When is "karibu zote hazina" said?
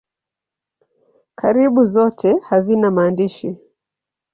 1.39-2.87